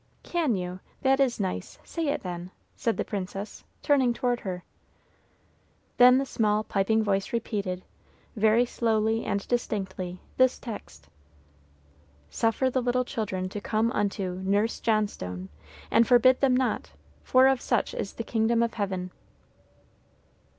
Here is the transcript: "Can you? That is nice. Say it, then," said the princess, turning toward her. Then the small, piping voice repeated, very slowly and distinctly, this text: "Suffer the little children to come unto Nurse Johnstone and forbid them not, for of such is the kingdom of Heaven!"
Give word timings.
"Can 0.23 0.55
you? 0.55 0.79
That 1.03 1.19
is 1.19 1.39
nice. 1.39 1.77
Say 1.83 2.07
it, 2.07 2.23
then," 2.23 2.49
said 2.75 2.97
the 2.97 3.05
princess, 3.05 3.63
turning 3.83 4.13
toward 4.15 4.39
her. 4.39 4.63
Then 5.97 6.17
the 6.17 6.25
small, 6.25 6.63
piping 6.63 7.03
voice 7.03 7.31
repeated, 7.31 7.83
very 8.35 8.65
slowly 8.65 9.23
and 9.25 9.47
distinctly, 9.47 10.19
this 10.37 10.57
text: 10.57 11.07
"Suffer 12.31 12.67
the 12.71 12.81
little 12.81 13.05
children 13.05 13.47
to 13.49 13.61
come 13.61 13.91
unto 13.91 14.41
Nurse 14.43 14.79
Johnstone 14.79 15.49
and 15.91 16.07
forbid 16.07 16.39
them 16.41 16.57
not, 16.57 16.89
for 17.21 17.45
of 17.45 17.61
such 17.61 17.93
is 17.93 18.13
the 18.13 18.23
kingdom 18.23 18.63
of 18.63 18.73
Heaven!" 18.73 19.11